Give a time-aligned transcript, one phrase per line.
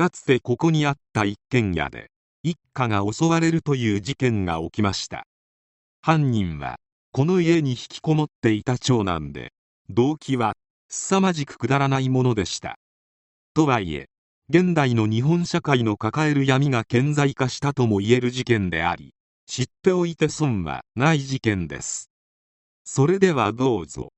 [0.00, 2.10] かつてここにあった一軒家で
[2.42, 5.26] 一家が襲われるという事件が起きました。
[6.00, 6.78] 犯人は
[7.12, 9.52] この家に引きこもっていた長男で
[9.90, 10.54] 動機は
[10.88, 12.78] 凄まじくくだらないものでした。
[13.52, 14.06] とはいえ
[14.48, 19.12] 現代の日本社会の抱える闇が顕在化したとも言える事件であり
[19.46, 22.08] 知っておいて損はない事件です。
[22.84, 24.08] それではどうぞ。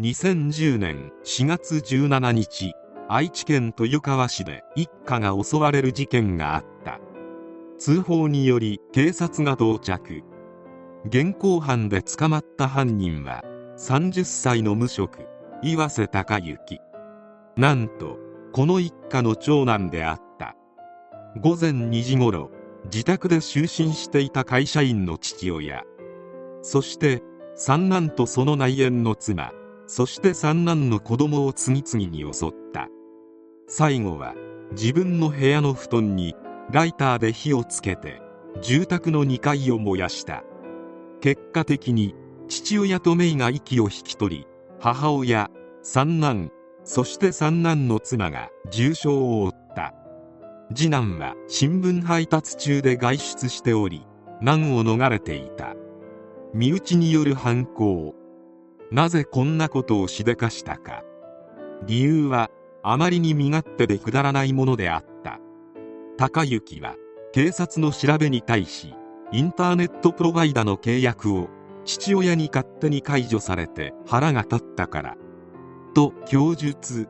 [0.00, 2.74] 2010年4月17日。
[3.08, 7.00] 愛知県豊川市で一家が襲われる事件があった。
[7.78, 10.22] 通報により警察が到着。
[11.06, 13.42] 現行犯で捕まった犯人は
[13.76, 15.18] 30歳の無職
[15.62, 16.80] 岩瀬隆之
[17.56, 18.18] なんと
[18.52, 20.56] この一家の長男であった。
[21.40, 22.50] 午前2時ごろ
[22.84, 25.82] 自宅で就寝していた会社員の父親。
[26.62, 27.22] そして
[27.54, 29.52] 三男とその内縁の妻。
[29.86, 32.63] そして三男の子供を次々に襲った。
[33.66, 34.34] 最後は
[34.72, 36.34] 自分の部屋の布団に
[36.70, 38.20] ライターで火をつけて
[38.60, 40.44] 住宅の2階を燃やした。
[41.20, 42.14] 結果的に
[42.48, 44.46] 父親と姪が息を引き取り
[44.78, 45.50] 母親
[45.82, 46.50] 三男
[46.84, 49.94] そして三男の妻が重傷を負った。
[50.74, 54.06] 次男は新聞配達中で外出しており
[54.40, 55.74] 難を逃れていた。
[56.52, 58.14] 身内による犯行。
[58.90, 61.02] なぜこんなことをしでかしたか。
[61.86, 62.50] 理由は
[62.86, 65.40] あまりに身勝手でくだらないものであった。
[66.18, 66.94] 高之は
[67.32, 68.94] 警察の調べに対し
[69.32, 71.48] インターネットプロバイダの契約を
[71.84, 75.16] 父親に勝手に解除されて腹が立ったから
[75.94, 77.08] と供述。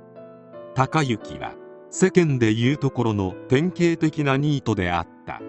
[0.74, 1.54] 高之は
[1.90, 5.40] 世間でいうところの典型的なニートであった。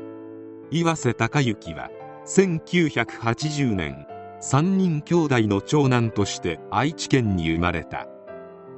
[0.72, 1.90] 岩瀬隆之は
[2.26, 4.08] 1980年
[4.42, 8.08] 3人兄弟の長男として愛知県に生まれた。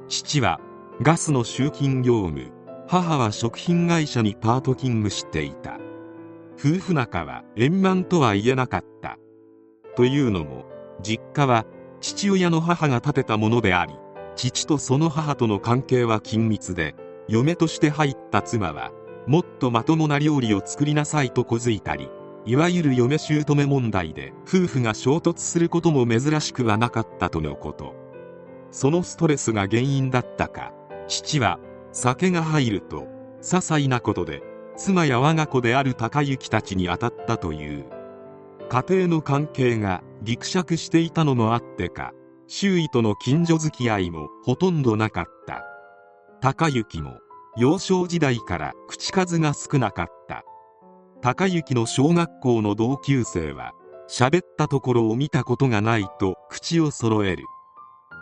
[0.08, 0.60] 父は
[1.00, 2.50] ガスの集金業務。
[2.88, 5.78] 母は食品会社にパート勤務していた。
[6.58, 9.16] 夫婦仲は円満とは言えなかった。
[9.94, 10.64] というのも
[11.00, 11.66] 実家は
[12.00, 13.94] 父親の母が建てたものであり
[14.34, 16.96] 父とその母との関係は緊密で
[17.28, 18.90] 嫁として入った妻は
[19.28, 22.08] もっとまともな料理を作りなさいと小づいたり
[22.44, 27.94] いわゆる嫁姑問題で夫婦が衝突することも珍しくはなかったとのこと。
[28.70, 30.72] そのストレスが原因だったか。
[31.08, 31.58] 父は
[31.92, 33.06] 酒が入ると
[33.40, 34.42] 些細なことで
[34.76, 37.86] 妻や我が子である高行たちに当たったという。
[38.68, 42.12] 家庭の関係がぎくしゃくしていたのもあってか
[42.46, 45.64] 周囲との近所付き合いもほとんどなかった。
[46.40, 47.18] 高行も
[47.56, 50.44] 幼少時代から口数が少なかった。
[51.22, 53.72] 高行の小学校の同級生は
[54.08, 57.44] 喋ったところを見たことがないと口を揃える。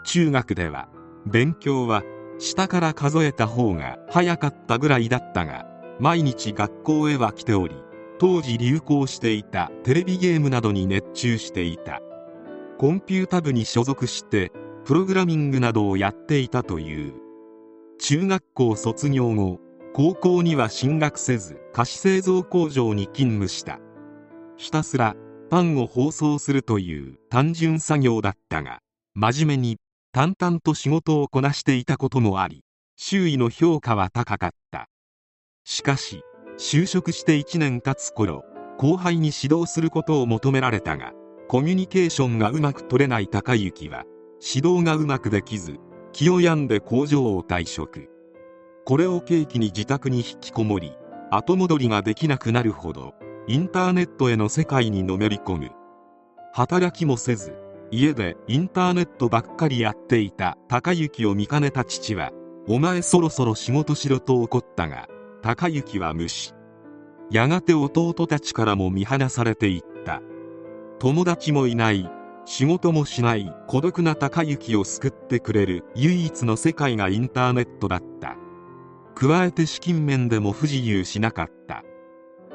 [0.06, 0.88] 中学では
[1.26, 2.02] 勉強は
[2.38, 5.66] 下から数えた方が早かったぐらいだったが
[5.98, 7.74] 毎日学校へは来ており
[8.18, 12.00] 当時流行していたテレビゲームなどに熱中していた。
[12.78, 14.52] コンピュータ部に所属して
[14.84, 17.14] プログラミングなどをやっていたという。
[17.98, 19.60] 中学校卒業後
[19.94, 23.80] 高校には進学せず菓子製造工場に勤務した。
[24.56, 25.14] ひたすら
[25.50, 28.80] パンを包装するという単純作業だったが
[29.14, 29.76] 真面目に
[30.16, 32.64] 淡々と仕事をこなしていたこともあり
[32.96, 34.88] 周囲の評価は高かった。
[35.62, 36.22] しかし
[36.56, 38.42] 就職して1年経つ頃
[38.78, 41.12] 後輩に指導することを求められたが
[41.48, 44.04] コミュニケーションがうまく取れない高之は
[44.40, 45.76] 指導がうまくできず
[46.14, 48.08] 気を病んで工場を退職。
[48.86, 50.96] これを契機に自宅に引きこもり
[51.30, 53.12] 後戻りができなくなるほど
[53.48, 55.72] インターネットへの世界にのめり込む。
[56.54, 62.32] 働きもせず家でインターネットばっかりやっていた高之を見かねた父は
[62.68, 65.08] 「お前そろそろ仕事しろ」と怒ったが
[65.42, 66.56] 高之は無視。
[67.30, 70.22] やがて弟たちからも見放されていった。
[70.98, 72.08] 友達もいない。
[72.44, 73.52] 仕事もしない。
[73.66, 75.84] 孤独な高之を救ってくれる。
[75.96, 78.36] 唯一の世界がインターネットだった。
[79.14, 81.82] 加えて資金面でも不自由しなかった。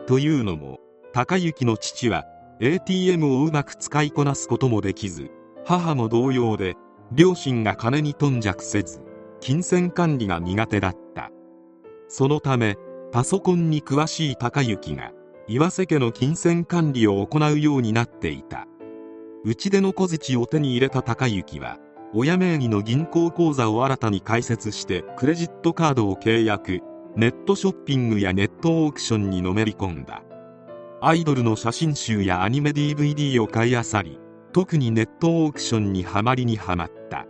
[0.08, 0.80] というのも
[1.14, 2.26] 高之の父は
[2.64, 5.32] ATM をうまく使いこなすこともできず
[5.66, 6.76] 母も同様で
[7.12, 9.02] 両親が金に頓着せず
[9.40, 11.32] 金銭管理が苦手だった。
[12.08, 12.78] そのため
[13.12, 15.12] パソコンに詳しい高之が
[15.48, 18.68] 岩瀬家の金銭管理を行うようになっていた。
[19.44, 21.80] 内出の小槌を手に入れた高之は
[22.14, 26.82] 親名義の銀行口座を新たに開設してクレジットカードを契約
[27.16, 30.22] ネットショッピングやネットオークションにのめり込んだ。
[31.04, 34.20] アイドルの写真集やアニメ DVD を買い漁り
[34.54, 37.26] 特にネットオークションにはまりにはまった。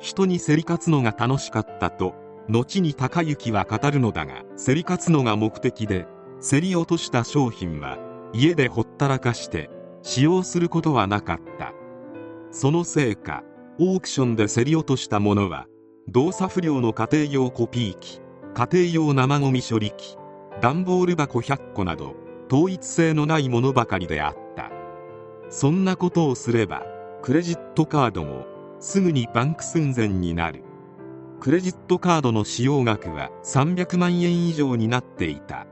[0.00, 2.14] 人に競り勝つのが楽しかったと
[2.48, 6.06] 後に高行は語るのだが競り勝つのが目的で
[6.40, 7.98] 競り落とした商品は
[8.32, 9.68] 家でほったらかして
[10.00, 11.74] 使用することはなかった。
[12.50, 13.42] そのせいか
[13.78, 15.66] オークションで競り落としたものは
[16.08, 18.22] 動作不良の家庭用コピー機
[18.54, 20.16] 家庭用生ゴミ処理機
[20.62, 24.70] 段ボール箱100個など統一性のないものばかりであった。
[25.50, 26.84] そんなことをすれば
[27.22, 28.46] クレジットカードも
[28.80, 30.62] すぐにバンク寸前になる。
[31.40, 35.66] クレジットカードの使用額は300万円以上になっていた。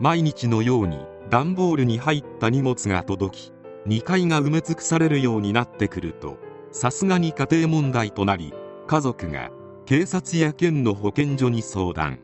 [0.00, 0.98] 毎日のように
[1.30, 3.52] 段ボールに入った荷物が届き
[3.86, 6.38] 2階が埋め尽くされるようになってくると
[6.72, 8.52] さすがに家庭問題となり
[8.86, 9.50] 家族が
[9.86, 12.20] 警察や県の保健所に相談。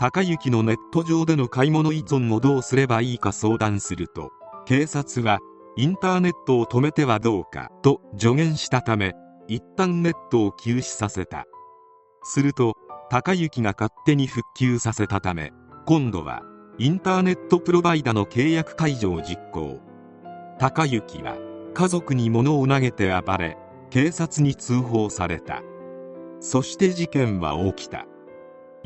[0.00, 4.30] 高行のネット上での買い物依存をどうすればいいか相談すると
[4.64, 5.40] 警察は
[5.76, 9.14] インターネットを止めてはどうかと助言したため
[9.48, 11.46] 一旦ネットを休止させた。
[12.22, 12.74] すると
[13.10, 15.52] 高行が勝手に復旧させたため
[15.84, 16.42] 今度は
[16.78, 19.80] インターネットプロバイダの契約解除を実行。
[20.60, 21.36] 高行は
[21.74, 23.56] 家族に物を投げて暴れ
[23.90, 25.60] 警察に通報された。
[26.38, 28.06] そして事件は起きた。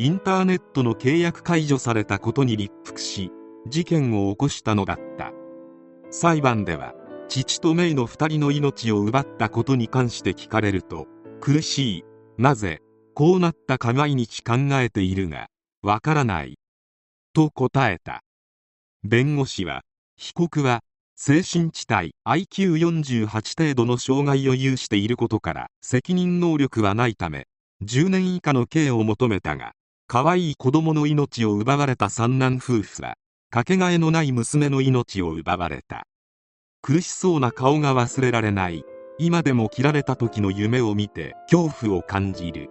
[0.03, 3.31] インターネットの契約解除されたことに立腹し
[3.69, 5.31] 事件を起こしたのだった。
[6.11, 6.93] 裁判では
[7.29, 11.07] 父と姪の2人の命を奪ったことに関して聞かれると
[11.41, 12.05] 苦しい。
[12.37, 12.81] なぜ
[13.15, 15.47] こうなったか毎日考えているが
[15.85, 16.59] わからない。
[17.33, 18.25] と答えた。
[19.05, 19.83] 弁護士は
[20.17, 20.81] 被告は
[21.15, 27.47] 精神地帯 IQ48 程度の障害を有していることから責任能力はないため
[27.85, 29.75] 10年以下の刑を求めたが
[30.13, 33.15] 可愛い子供の命を奪われた三男夫婦は
[33.51, 36.07] かけがえのない娘の命を奪われた。
[36.83, 38.85] 苦しそうな顔が忘れられない。
[39.19, 42.69] 今でも切られた時の夢を見て恐怖を感じる。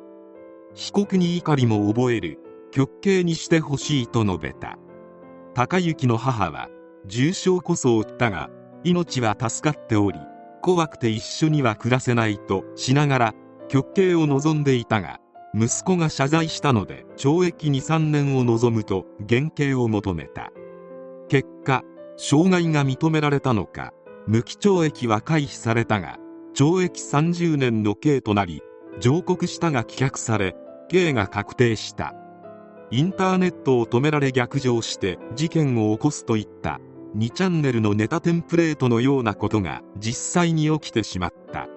[0.76, 2.38] 被告に怒りも覚える。
[2.70, 4.78] 極刑にしてほしいと述べた。
[5.56, 6.70] 高行の母は
[7.08, 8.52] 重傷こそ負ったが
[8.84, 10.20] 命は助かっており
[10.62, 13.34] 怖くて一緒には暮らせないとしながら
[13.68, 15.21] 極刑を望んでいたが
[15.54, 20.52] 息子が謝罪したので懲役23年を望むと減刑を求めた。
[21.28, 21.84] 結果
[22.18, 23.94] 傷害が認められたのか
[24.28, 26.18] 無期懲役は回避されたが
[26.54, 28.62] 懲役30年の刑となり
[29.00, 30.56] 上告したが棄却され
[30.90, 32.14] 刑が確定した。
[32.92, 36.80] インターネットを止められ逆上して事件を起こすといった。
[37.16, 41.68] 2チャンネルのネタテンプレートのようなことが実際に起きてしまった。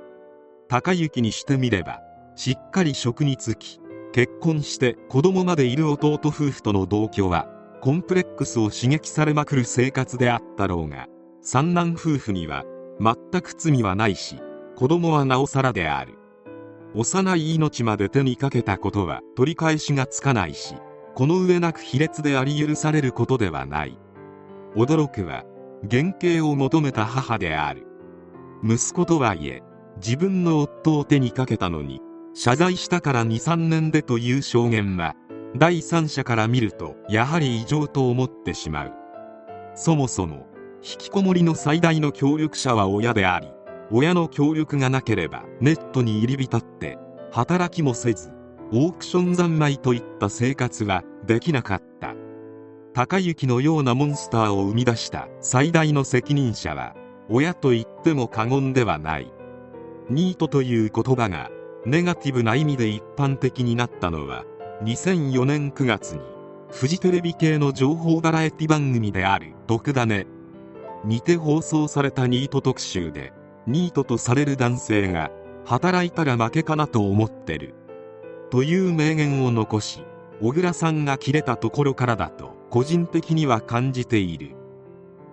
[0.68, 2.03] 高行にしてみれば
[2.36, 3.80] しっかり職に就き
[4.12, 7.48] 結婚して子供までいる弟夫婦との同居は
[7.80, 11.06] コンプレックスを刺激されまくる生活であったろうが
[11.42, 12.64] 三男夫婦には
[13.00, 14.40] 全く罪はないし
[14.76, 16.18] 子供はなおさらである。
[16.94, 20.76] 幼い命まで手にかけたことは取り返しがつかないし
[21.14, 23.98] この上なく卑劣であり許されることではない。
[24.76, 25.44] 驚くは
[25.82, 27.86] 減刑を求めた母である。
[28.64, 29.62] 息子とはいえ
[29.96, 32.00] 自分の夫を手にかけたのに
[32.36, 35.14] 謝罪したから23年でという証言は
[35.56, 38.92] 第三者から見るとやはり異常と思ってしまう。
[39.76, 40.46] そもそも
[40.82, 43.52] 引きこもりの最大の協力者は親であり
[43.92, 46.98] 親の協力がなければネットに入り浸って
[47.30, 48.32] 働きもせず
[48.72, 52.14] オークション三昧といった生活はできなかった。
[52.94, 56.94] 高行のようなモンスターを生み出した最大の責任者は
[57.28, 59.32] 親と言っても過言ではない。
[60.10, 61.50] ニートという言葉が
[61.86, 64.44] ネガティブな意味で一般的になったのは
[64.82, 66.20] 2004年9月に
[66.70, 70.26] フジテレビ系の情報バラエティ番組である「特ダネ」
[71.04, 73.32] にて放送されたニート特集で
[73.66, 75.30] ニートとされる男性が
[75.64, 77.74] 働いたら負けかなと思ってる
[78.50, 80.04] という名言を残し
[80.40, 84.56] 小倉さんが切れたところからだと個人的には感じている。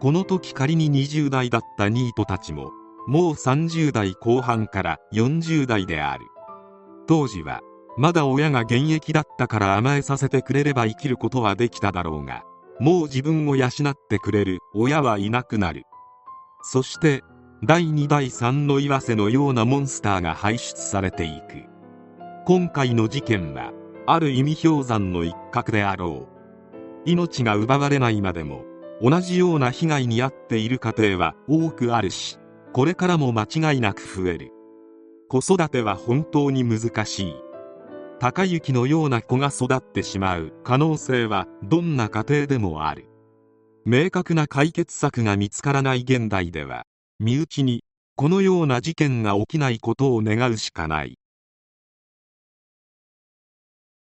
[0.01, 2.71] この時仮に20代だったニートたちも
[3.07, 6.25] もう30代後半から40代である。
[7.11, 7.59] 当時は
[7.97, 12.45] まだ親が現役だったから甘えさせてくれれば生きることはできただろうが
[12.79, 15.83] もう自分を養ってくれる親はいなくなる。
[16.63, 17.21] そして
[17.65, 21.65] 第2第3の岩瀬のようなモンスターが輩出されていく。
[22.45, 23.73] 今回の事件は
[24.07, 27.09] ある意味氷山の一角であろう。
[27.09, 28.63] 命が奪われないまでも
[29.01, 32.39] 同じような被害に遭っている家庭は多くあるし
[32.71, 34.53] これからも間違いなく増える。
[35.31, 37.35] 子育ては本当に難しい。
[38.19, 40.51] 高雪のような子が育ってしまう。
[40.65, 43.07] 可能性はどんな家庭でもある。
[43.85, 46.83] 明確な解決策が見つからない現代では
[47.21, 47.85] 身内に
[48.17, 51.17] このような事件が起きないことを願うしかない。